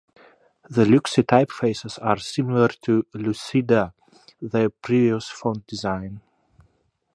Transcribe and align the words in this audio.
The 0.67 0.83
Luxi 0.83 1.21
typefaces 1.23 1.99
are 2.01 2.17
similar 2.17 2.69
to 2.69 3.05
Lucida- 3.13 3.93
their 4.41 4.71
previous 4.71 5.29
font 5.29 5.67
design. 5.67 6.21